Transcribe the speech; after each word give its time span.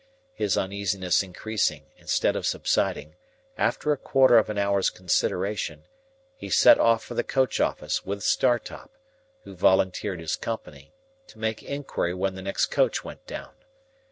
His 0.33 0.57
uneasiness 0.57 1.21
increasing 1.21 1.85
instead 1.95 2.35
of 2.35 2.47
subsiding, 2.47 3.17
after 3.55 3.91
a 3.91 3.97
quarter 3.97 4.39
of 4.39 4.49
an 4.49 4.57
hour's 4.57 4.89
consideration, 4.89 5.83
he 6.35 6.49
set 6.49 6.79
off 6.79 7.03
for 7.03 7.13
the 7.13 7.23
coach 7.23 7.59
office 7.59 8.03
with 8.03 8.23
Startop, 8.23 8.89
who 9.43 9.53
volunteered 9.55 10.19
his 10.19 10.35
company, 10.35 10.95
to 11.27 11.37
make 11.37 11.61
inquiry 11.61 12.15
when 12.15 12.33
the 12.33 12.41
next 12.41 12.71
coach 12.71 13.03
went 13.03 13.27
down. 13.27 13.53